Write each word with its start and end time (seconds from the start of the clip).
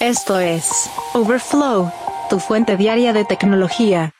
Esto 0.00 0.40
es 0.40 0.88
Overflow, 1.12 1.92
tu 2.30 2.38
fuente 2.38 2.78
diaria 2.78 3.12
de 3.12 3.26
tecnología. 3.26 4.14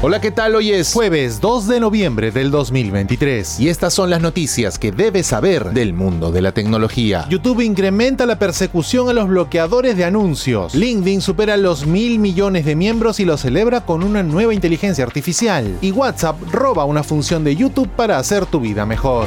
Hola, 0.00 0.22
¿qué 0.22 0.30
tal? 0.30 0.54
Hoy 0.54 0.72
es 0.72 0.94
jueves 0.94 1.38
2 1.42 1.68
de 1.68 1.78
noviembre 1.78 2.30
del 2.30 2.50
2023 2.50 3.60
y 3.60 3.68
estas 3.68 3.92
son 3.92 4.08
las 4.08 4.22
noticias 4.22 4.78
que 4.78 4.90
debes 4.90 5.26
saber 5.26 5.72
del 5.72 5.92
mundo 5.92 6.32
de 6.32 6.40
la 6.40 6.52
tecnología. 6.52 7.26
YouTube 7.28 7.60
incrementa 7.60 8.24
la 8.24 8.38
persecución 8.38 9.10
a 9.10 9.12
los 9.12 9.28
bloqueadores 9.28 9.98
de 9.98 10.06
anuncios. 10.06 10.74
LinkedIn 10.74 11.20
supera 11.20 11.58
los 11.58 11.84
mil 11.84 12.18
millones 12.18 12.64
de 12.64 12.74
miembros 12.74 13.20
y 13.20 13.26
lo 13.26 13.36
celebra 13.36 13.84
con 13.84 14.02
una 14.02 14.22
nueva 14.22 14.54
inteligencia 14.54 15.04
artificial. 15.04 15.76
Y 15.82 15.90
WhatsApp 15.90 16.40
roba 16.50 16.86
una 16.86 17.02
función 17.02 17.44
de 17.44 17.54
YouTube 17.54 17.90
para 17.90 18.16
hacer 18.16 18.46
tu 18.46 18.60
vida 18.60 18.86
mejor. 18.86 19.26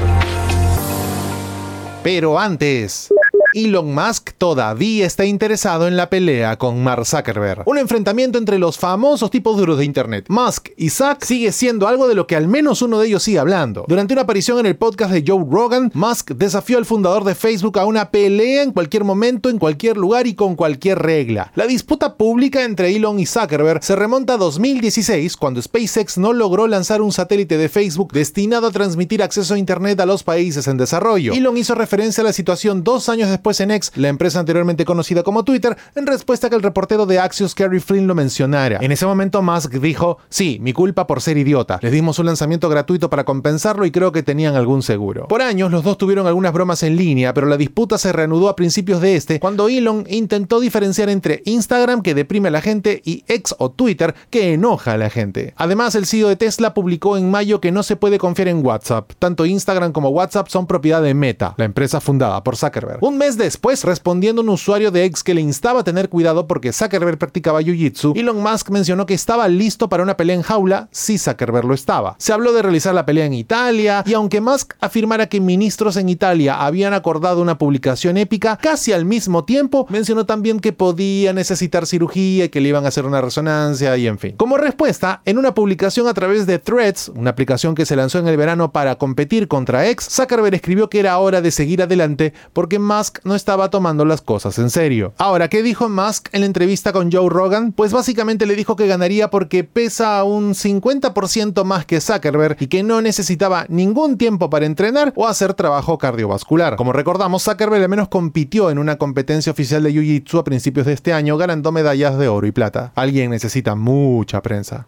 Pero 2.02 2.40
antes... 2.40 3.12
Elon 3.54 3.94
Musk 3.94 4.32
todavía 4.38 5.06
está 5.06 5.26
interesado 5.26 5.88
en 5.88 5.98
la 5.98 6.10
pelea 6.10 6.58
con 6.58 6.84
Mark 6.84 7.06
Zuckerberg. 7.06 7.64
Un 7.66 7.78
enfrentamiento 7.78 8.38
entre 8.38 8.60
los 8.60 8.78
famosos 8.78 9.30
tipos 9.30 9.58
duros 9.58 9.78
de 9.78 9.86
Internet. 9.86 10.26
Musk 10.30 10.70
y 10.78 10.90
Zuck 10.90 11.24
sigue 11.24 11.52
siendo 11.52 11.88
algo 11.88 12.08
de 12.08 12.16
lo 12.16 12.28
que 12.28 12.36
al 12.36 12.48
menos 12.48 12.82
uno 12.82 13.00
de 13.00 13.08
ellos 13.08 13.24
sigue 13.24 13.40
hablando. 13.40 13.86
Durante 13.88 14.14
una 14.14 14.24
aparición 14.24 14.60
en 14.60 14.66
el 14.66 14.78
podcast 14.78 15.12
de 15.12 15.24
Joe 15.26 15.46
Rogan, 15.50 15.92
Musk 15.94 16.32
desafió 16.32 16.78
al 16.78 16.86
fundador 16.86 17.24
de 17.24 17.36
Facebook 17.36 17.78
a 17.80 17.86
una 17.86 18.10
pelea 18.10 18.64
en 18.64 18.72
cualquier 18.72 19.04
momento, 19.04 19.50
en 19.50 19.60
cualquier 19.60 19.98
lugar 19.98 20.28
y 20.28 20.36
con 20.36 20.56
cualquier 20.56 21.00
regla. 21.00 21.52
La 21.56 21.68
disputa 21.68 22.16
pública 22.16 22.64
entre 22.64 22.96
Elon 22.96 23.20
y 23.20 23.26
Zuckerberg 23.26 23.84
se 23.84 23.96
remonta 23.96 24.36
a 24.36 24.38
2016, 24.38 25.36
cuando 25.36 25.62
SpaceX 25.62 26.18
no 26.18 26.34
logró 26.34 26.68
lanzar 26.68 27.02
un 27.02 27.12
satélite 27.12 27.58
de 27.58 27.70
Facebook 27.70 28.14
destinado 28.14 28.68
a 28.68 28.72
transmitir 28.72 29.22
acceso 29.24 29.54
a 29.54 29.58
Internet 29.58 30.00
a 30.00 30.06
los 30.06 30.24
países 30.24 30.68
en 30.68 30.78
desarrollo. 30.78 31.34
Elon 31.34 31.58
hizo 31.58 31.76
referencia 31.76 32.22
a 32.22 32.26
la 32.26 32.34
situación 32.34 32.84
dos 32.84 33.10
años 33.10 33.30
después 33.30 33.41
después 33.42 33.60
en 33.60 33.72
X, 33.72 33.92
la 33.96 34.08
empresa 34.08 34.40
anteriormente 34.40 34.86
conocida 34.86 35.24
como 35.24 35.44
Twitter, 35.44 35.76
en 35.96 36.06
respuesta 36.06 36.46
a 36.46 36.50
que 36.52 36.56
el 36.56 36.62
reportero 36.62 37.08
de 37.08 37.18
Axios 37.18 37.56
Kerry 37.56 37.80
Flynn 37.80 38.06
lo 38.06 38.14
mencionara. 38.14 38.78
En 38.82 38.92
ese 38.92 39.08
momento 39.08 39.42
Musk 39.42 39.74
dijo, 39.80 40.20
sí, 40.30 40.60
mi 40.62 40.74
culpa 40.74 41.08
por 41.08 41.22
ser 41.22 41.38
idiota. 41.38 41.80
Les 41.82 41.92
dimos 41.92 42.20
un 42.20 42.28
lanzamiento 42.28 42.70
gratuito 42.70 43.10
para 43.10 43.24
compensarlo 43.24 43.84
y 43.88 43.92
creo 43.92 44.12
que 44.12 44.22
tenían 44.22 44.56
algún 44.56 44.84
seguro. 44.84 45.28
Por 45.28 45.42
años 45.42 45.72
los 45.72 45.84
dos 45.84 45.98
tuvieron 45.98 46.28
algunas 46.28 46.54
bromas 46.54 46.84
en 46.84 46.96
línea, 46.96 47.34
pero 47.34 47.48
la 47.48 47.58
disputa 47.58 47.98
se 47.98 48.14
reanudó 48.14 48.48
a 48.48 48.56
principios 48.56 49.02
de 49.02 49.16
este, 49.16 49.40
cuando 49.40 49.70
Elon 49.70 50.06
intentó 50.08 50.60
diferenciar 50.60 51.10
entre 51.10 51.42
Instagram, 51.46 52.04
que 52.04 52.14
deprime 52.14 52.50
a 52.50 52.52
la 52.52 52.62
gente, 52.62 53.02
y 53.04 53.24
X 53.28 53.56
o 53.58 53.72
Twitter, 53.72 54.14
que 54.30 54.54
enoja 54.54 54.94
a 54.94 54.98
la 54.98 55.10
gente. 55.10 55.56
Además, 55.58 55.96
el 55.96 56.06
CEO 56.06 56.30
de 56.30 56.36
Tesla 56.36 56.76
publicó 56.76 57.18
en 57.18 57.32
mayo 57.32 57.60
que 57.60 57.72
no 57.72 57.82
se 57.82 57.96
puede 57.96 58.20
confiar 58.20 58.50
en 58.50 58.64
WhatsApp. 58.64 59.14
Tanto 59.18 59.48
Instagram 59.48 59.94
como 59.94 60.10
WhatsApp 60.10 60.48
son 60.48 60.68
propiedad 60.68 61.02
de 61.02 61.16
Meta, 61.16 61.56
la 61.58 61.66
empresa 61.66 62.00
fundada 62.00 62.44
por 62.44 62.56
Zuckerberg. 62.56 63.00
Un 63.02 63.18
mes 63.18 63.31
después, 63.38 63.84
respondiendo 63.84 64.42
a 64.42 64.44
un 64.44 64.50
usuario 64.50 64.92
de 64.92 65.06
X 65.06 65.24
que 65.24 65.34
le 65.34 65.42
instaba 65.42 65.82
a 65.82 65.84
tener 65.84 66.10
cuidado 66.10 66.48
porque 66.48 66.74
Zuckerberg 66.74 67.18
practicaba 67.18 67.62
Jiu-Jitsu, 67.62 68.18
Elon 68.18 68.42
Musk 68.42 68.70
mencionó 68.70 69.06
que 69.06 69.14
estaba 69.14 69.48
listo 69.48 69.90
para 69.90 70.04
una 70.04 70.18
pelea 70.18 70.36
en 70.36 70.42
jaula 70.42 70.88
si 70.92 71.18
Zuckerberg 71.18 71.66
lo 71.66 71.74
estaba. 71.74 72.16
Se 72.18 72.34
habló 72.34 72.54
de 72.54 72.62
realizar 72.62 72.94
la 72.94 73.06
pelea 73.06 73.26
en 73.26 73.34
Italia 73.34 74.04
y 74.06 74.14
aunque 74.14 74.42
Musk 74.42 74.74
afirmara 74.80 75.28
que 75.28 75.40
ministros 75.40 75.98
en 75.98 76.10
Italia 76.10 76.66
habían 76.66 76.94
acordado 76.94 77.42
una 77.42 77.58
publicación 77.58 78.18
épica, 78.18 78.58
casi 78.58 78.94
al 78.94 79.06
mismo 79.06 79.46
tiempo 79.46 79.86
mencionó 79.90 80.26
también 80.26 80.60
que 80.60 80.74
podía 80.74 81.34
necesitar 81.34 81.86
cirugía 81.86 82.46
y 82.46 82.50
que 82.50 82.62
le 82.62 82.70
iban 82.70 82.86
a 82.86 82.90
hacer 82.90 83.06
una 83.06 83.22
resonancia 83.22 83.96
y 83.98 84.08
en 84.08 84.20
fin. 84.20 84.36
Como 84.38 84.58
respuesta, 84.58 85.22
en 85.26 85.38
una 85.38 85.54
publicación 85.54 86.08
a 86.08 86.14
través 86.14 86.46
de 86.46 86.60
Threads, 86.60 87.12
una 87.16 87.32
aplicación 87.32 87.76
que 87.76 87.86
se 87.86 87.96
lanzó 87.96 88.20
en 88.20 88.28
el 88.28 88.38
verano 88.38 88.72
para 88.72 88.96
competir 88.96 89.48
contra 89.48 89.88
X, 89.90 90.08
Zuckerberg 90.10 90.56
escribió 90.56 90.90
que 90.90 91.00
era 91.00 91.18
hora 91.18 91.42
de 91.42 91.52
seguir 91.52 91.82
adelante 91.82 92.34
porque 92.54 92.80
Musk 92.80 93.20
no 93.24 93.36
estaba 93.36 93.70
tomando 93.70 94.06
las 94.06 94.22
cosas 94.22 94.58
en 94.60 94.70
serio. 94.70 95.14
Ahora, 95.18 95.48
¿qué 95.48 95.64
dijo 95.64 95.90
Musk 95.90 96.30
en 96.32 96.42
la 96.42 96.48
entrevista 96.48 96.92
con 96.94 97.12
Joe 97.12 97.30
Rogan? 97.30 97.72
Pues 97.72 97.92
básicamente 97.92 98.46
le 98.46 98.56
dijo 98.56 98.76
que 98.76 98.88
ganaría 98.88 99.30
porque 99.30 99.64
pesa 99.64 100.24
un 100.24 100.54
50% 100.54 101.64
más 101.64 101.86
que 101.86 102.02
Zuckerberg 102.02 102.58
y 102.60 102.68
que 102.68 102.84
no 102.84 103.02
necesitaba 103.02 103.66
ningún 103.70 104.18
tiempo 104.18 104.50
para 104.50 104.66
entrenar 104.66 105.14
o 105.16 105.28
hacer 105.28 105.54
trabajo 105.54 105.98
cardiovascular. 105.98 106.76
Como 106.76 106.94
recordamos, 106.94 107.44
Zuckerberg 107.44 107.84
al 107.84 107.90
menos 107.90 108.08
compitió 108.08 108.70
en 108.70 108.78
una 108.78 108.98
competencia 108.98 109.52
oficial 109.52 109.84
de 109.84 109.92
Jiu-Jitsu 109.94 110.40
a 110.40 110.44
principios 110.44 110.86
de 110.86 110.94
este 110.94 111.14
año 111.14 111.38
ganando 111.38 111.72
medallas 111.72 112.18
de 112.18 112.28
oro 112.28 112.48
y 112.48 112.52
plata. 112.52 112.92
Alguien 112.96 113.32
necesita 113.32 113.76
mucha 113.76 114.42
prensa. 114.42 114.86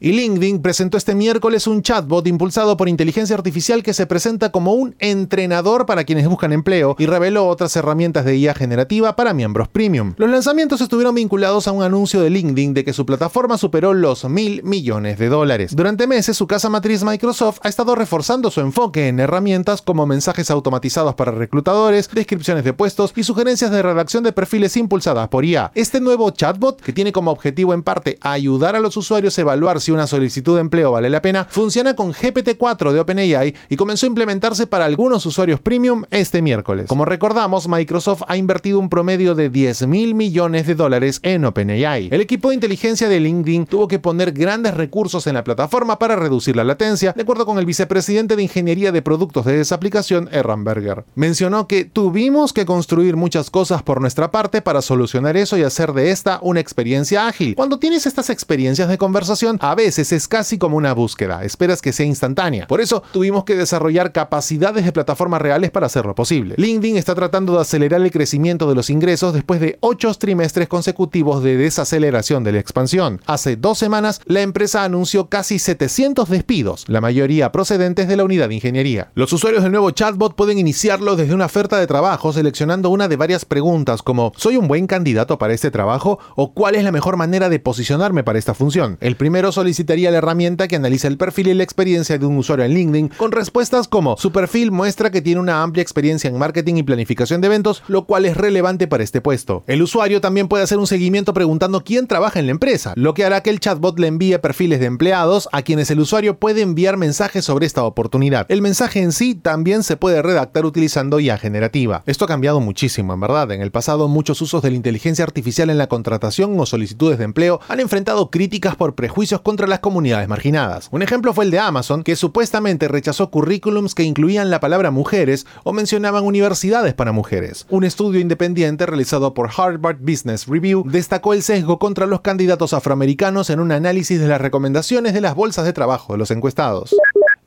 Y 0.00 0.12
LinkedIn 0.12 0.62
presentó 0.62 0.96
este 0.96 1.16
miércoles 1.16 1.66
un 1.66 1.82
chatbot 1.82 2.24
impulsado 2.28 2.76
por 2.76 2.88
inteligencia 2.88 3.34
artificial 3.34 3.82
que 3.82 3.94
se 3.94 4.06
presenta 4.06 4.52
como 4.52 4.74
un 4.74 4.94
entrenador 5.00 5.86
para 5.86 6.04
quienes 6.04 6.28
buscan 6.28 6.52
empleo 6.52 6.94
y 7.00 7.06
reveló 7.06 7.48
otras 7.48 7.74
herramientas 7.74 8.24
de 8.24 8.36
IA 8.36 8.54
generativa 8.54 9.16
para 9.16 9.34
miembros 9.34 9.66
premium. 9.66 10.14
Los 10.16 10.30
lanzamientos 10.30 10.80
estuvieron 10.80 11.16
vinculados 11.16 11.66
a 11.66 11.72
un 11.72 11.82
anuncio 11.82 12.20
de 12.20 12.30
LinkedIn 12.30 12.74
de 12.74 12.84
que 12.84 12.92
su 12.92 13.06
plataforma 13.06 13.58
superó 13.58 13.92
los 13.92 14.24
mil 14.24 14.62
millones 14.62 15.18
de 15.18 15.28
dólares. 15.28 15.74
Durante 15.74 16.06
meses, 16.06 16.36
su 16.36 16.46
casa 16.46 16.70
matriz 16.70 17.02
Microsoft 17.02 17.58
ha 17.62 17.68
estado 17.68 17.96
reforzando 17.96 18.52
su 18.52 18.60
enfoque 18.60 19.08
en 19.08 19.18
herramientas 19.18 19.82
como 19.82 20.06
mensajes 20.06 20.48
automatizados 20.52 21.16
para 21.16 21.32
reclutadores, 21.32 22.08
descripciones 22.12 22.62
de 22.62 22.72
puestos 22.72 23.12
y 23.16 23.24
sugerencias 23.24 23.72
de 23.72 23.82
redacción 23.82 24.22
de 24.22 24.32
perfiles 24.32 24.76
impulsadas 24.76 25.26
por 25.26 25.44
IA. 25.44 25.72
Este 25.74 26.00
nuevo 26.00 26.30
chatbot, 26.30 26.80
que 26.80 26.92
tiene 26.92 27.10
como 27.10 27.32
objetivo 27.32 27.74
en 27.74 27.82
parte 27.82 28.16
ayudar 28.20 28.76
a 28.76 28.80
los 28.80 28.96
usuarios 28.96 29.36
a 29.36 29.40
evaluar 29.40 29.80
si 29.88 29.92
una 29.92 30.06
solicitud 30.06 30.56
de 30.56 30.60
empleo 30.60 30.92
vale 30.92 31.08
la 31.08 31.22
pena, 31.22 31.46
funciona 31.48 31.96
con 31.96 32.12
GPT-4 32.12 32.92
de 32.92 33.00
OpenAI 33.00 33.54
y 33.70 33.76
comenzó 33.76 34.04
a 34.04 34.08
implementarse 34.08 34.66
para 34.66 34.84
algunos 34.84 35.24
usuarios 35.24 35.60
premium 35.60 36.04
este 36.10 36.42
miércoles. 36.42 36.88
Como 36.88 37.06
recordamos, 37.06 37.68
Microsoft 37.68 38.24
ha 38.28 38.36
invertido 38.36 38.80
un 38.80 38.90
promedio 38.90 39.34
de 39.34 39.48
10 39.48 39.86
mil 39.86 40.14
millones 40.14 40.66
de 40.66 40.74
dólares 40.74 41.20
en 41.22 41.46
OpenAI. 41.46 42.10
El 42.12 42.20
equipo 42.20 42.50
de 42.50 42.56
inteligencia 42.56 43.08
de 43.08 43.18
LinkedIn 43.18 43.64
tuvo 43.64 43.88
que 43.88 43.98
poner 43.98 44.32
grandes 44.32 44.74
recursos 44.74 45.26
en 45.26 45.36
la 45.36 45.44
plataforma 45.44 45.98
para 45.98 46.16
reducir 46.16 46.54
la 46.54 46.64
latencia, 46.64 47.14
de 47.14 47.22
acuerdo 47.22 47.46
con 47.46 47.58
el 47.58 47.64
vicepresidente 47.64 48.36
de 48.36 48.42
Ingeniería 48.42 48.92
de 48.92 49.00
Productos 49.00 49.46
de 49.46 49.62
esa 49.62 49.76
aplicación, 49.76 50.28
Erran 50.32 50.64
Berger. 50.64 51.06
Mencionó 51.14 51.66
que 51.66 51.86
tuvimos 51.86 52.52
que 52.52 52.66
construir 52.66 53.16
muchas 53.16 53.48
cosas 53.48 53.82
por 53.82 54.02
nuestra 54.02 54.30
parte 54.30 54.60
para 54.60 54.82
solucionar 54.82 55.38
eso 55.38 55.56
y 55.56 55.62
hacer 55.62 55.94
de 55.94 56.10
esta 56.10 56.40
una 56.42 56.60
experiencia 56.60 57.26
ágil. 57.26 57.54
Cuando 57.54 57.78
tienes 57.78 58.04
estas 58.04 58.28
experiencias 58.28 58.90
de 58.90 58.98
conversación, 58.98 59.56
a 59.60 59.77
veces 59.78 60.10
es 60.10 60.26
casi 60.26 60.58
como 60.58 60.76
una 60.76 60.92
búsqueda, 60.92 61.44
esperas 61.44 61.80
que 61.80 61.92
sea 61.92 62.04
instantánea. 62.04 62.66
Por 62.66 62.80
eso 62.80 63.04
tuvimos 63.12 63.44
que 63.44 63.54
desarrollar 63.54 64.10
capacidades 64.10 64.84
de 64.84 64.90
plataformas 64.90 65.40
reales 65.40 65.70
para 65.70 65.86
hacerlo 65.86 66.16
posible. 66.16 66.56
LinkedIn 66.58 66.96
está 66.96 67.14
tratando 67.14 67.54
de 67.54 67.60
acelerar 67.60 68.02
el 68.02 68.10
crecimiento 68.10 68.68
de 68.68 68.74
los 68.74 68.90
ingresos 68.90 69.32
después 69.32 69.60
de 69.60 69.78
ocho 69.78 70.12
trimestres 70.14 70.66
consecutivos 70.66 71.44
de 71.44 71.56
desaceleración 71.56 72.42
de 72.42 72.50
la 72.50 72.58
expansión. 72.58 73.20
Hace 73.26 73.54
dos 73.54 73.78
semanas, 73.78 74.20
la 74.24 74.40
empresa 74.40 74.82
anunció 74.82 75.28
casi 75.28 75.60
700 75.60 76.28
despidos, 76.28 76.84
la 76.88 77.00
mayoría 77.00 77.52
procedentes 77.52 78.08
de 78.08 78.16
la 78.16 78.24
unidad 78.24 78.48
de 78.48 78.56
ingeniería. 78.56 79.12
Los 79.14 79.32
usuarios 79.32 79.62
del 79.62 79.70
nuevo 79.70 79.92
chatbot 79.92 80.34
pueden 80.34 80.58
iniciarlo 80.58 81.14
desde 81.14 81.34
una 81.34 81.46
oferta 81.46 81.78
de 81.78 81.86
trabajo 81.86 82.32
seleccionando 82.32 82.90
una 82.90 83.06
de 83.06 83.16
varias 83.16 83.44
preguntas 83.44 84.02
como 84.02 84.32
¿soy 84.36 84.56
un 84.56 84.66
buen 84.66 84.88
candidato 84.88 85.38
para 85.38 85.54
este 85.54 85.70
trabajo? 85.70 86.18
o 86.34 86.52
¿cuál 86.52 86.74
es 86.74 86.82
la 86.84 86.92
mejor 86.92 87.16
manera 87.16 87.48
de 87.48 87.60
posicionarme 87.60 88.24
para 88.24 88.38
esta 88.38 88.54
función? 88.54 88.98
El 89.00 89.16
primero 89.16 89.52
solicitaría 89.68 90.10
la 90.10 90.16
herramienta 90.16 90.66
que 90.66 90.76
analiza 90.76 91.08
el 91.08 91.18
perfil 91.18 91.48
y 91.48 91.54
la 91.54 91.62
experiencia 91.62 92.16
de 92.16 92.24
un 92.24 92.38
usuario 92.38 92.64
en 92.64 92.72
LinkedIn 92.72 93.08
con 93.18 93.32
respuestas 93.32 93.86
como 93.86 94.16
su 94.16 94.32
perfil 94.32 94.70
muestra 94.70 95.10
que 95.10 95.20
tiene 95.20 95.42
una 95.42 95.62
amplia 95.62 95.82
experiencia 95.82 96.30
en 96.30 96.38
marketing 96.38 96.76
y 96.76 96.82
planificación 96.84 97.42
de 97.42 97.48
eventos, 97.48 97.82
lo 97.86 98.06
cual 98.06 98.24
es 98.24 98.34
relevante 98.34 98.86
para 98.86 99.04
este 99.04 99.20
puesto. 99.20 99.64
El 99.66 99.82
usuario 99.82 100.22
también 100.22 100.48
puede 100.48 100.64
hacer 100.64 100.78
un 100.78 100.86
seguimiento 100.86 101.34
preguntando 101.34 101.84
quién 101.84 102.06
trabaja 102.06 102.40
en 102.40 102.46
la 102.46 102.52
empresa, 102.52 102.94
lo 102.96 103.12
que 103.12 103.26
hará 103.26 103.42
que 103.42 103.50
el 103.50 103.60
chatbot 103.60 103.98
le 103.98 104.06
envíe 104.06 104.38
perfiles 104.38 104.80
de 104.80 104.86
empleados 104.86 105.50
a 105.52 105.60
quienes 105.60 105.90
el 105.90 106.00
usuario 106.00 106.38
puede 106.38 106.62
enviar 106.62 106.96
mensajes 106.96 107.44
sobre 107.44 107.66
esta 107.66 107.82
oportunidad. 107.82 108.46
El 108.48 108.62
mensaje 108.62 109.02
en 109.02 109.12
sí 109.12 109.34
también 109.34 109.82
se 109.82 109.98
puede 109.98 110.22
redactar 110.22 110.64
utilizando 110.64 111.20
IA 111.20 111.36
generativa. 111.36 112.04
Esto 112.06 112.24
ha 112.24 112.28
cambiado 112.28 112.60
muchísimo, 112.60 113.12
en 113.12 113.20
verdad. 113.20 113.52
En 113.52 113.60
el 113.60 113.70
pasado 113.70 114.08
muchos 114.08 114.40
usos 114.40 114.62
de 114.62 114.70
la 114.70 114.76
inteligencia 114.76 115.26
artificial 115.26 115.68
en 115.68 115.76
la 115.76 115.90
contratación 115.90 116.58
o 116.58 116.64
solicitudes 116.64 117.18
de 117.18 117.24
empleo 117.24 117.60
han 117.68 117.80
enfrentado 117.80 118.30
críticas 118.30 118.74
por 118.74 118.94
prejuicios 118.94 119.42
las 119.66 119.78
comunidades 119.78 120.28
marginadas. 120.28 120.88
Un 120.92 121.00
ejemplo 121.00 121.32
fue 121.32 121.46
el 121.46 121.50
de 121.50 121.58
Amazon, 121.58 122.04
que 122.04 122.16
supuestamente 122.16 122.86
rechazó 122.86 123.30
currículums 123.30 123.94
que 123.94 124.02
incluían 124.02 124.50
la 124.50 124.60
palabra 124.60 124.90
mujeres 124.90 125.46
o 125.64 125.72
mencionaban 125.72 126.24
universidades 126.24 126.92
para 126.92 127.12
mujeres. 127.12 127.66
Un 127.70 127.84
estudio 127.84 128.20
independiente 128.20 128.84
realizado 128.84 129.32
por 129.32 129.48
Harvard 129.56 130.00
Business 130.00 130.46
Review 130.46 130.84
destacó 130.86 131.32
el 131.32 131.42
sesgo 131.42 131.78
contra 131.78 132.06
los 132.06 132.20
candidatos 132.20 132.74
afroamericanos 132.74 133.48
en 133.48 133.60
un 133.60 133.72
análisis 133.72 134.20
de 134.20 134.28
las 134.28 134.40
recomendaciones 134.40 135.14
de 135.14 135.22
las 135.22 135.34
bolsas 135.34 135.64
de 135.64 135.72
trabajo 135.72 136.12
de 136.12 136.18
los 136.18 136.30
encuestados. 136.30 136.94